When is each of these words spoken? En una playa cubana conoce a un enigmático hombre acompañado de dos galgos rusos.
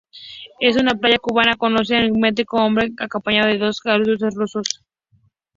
En 0.59 0.79
una 0.79 0.95
playa 0.95 1.19
cubana 1.19 1.57
conoce 1.57 1.93
a 1.95 1.99
un 1.99 2.05
enigmático 2.05 2.57
hombre 2.57 2.89
acompañado 2.97 3.49
de 3.49 3.59
dos 3.59 3.79
galgos 3.85 4.33
rusos. 4.33 4.83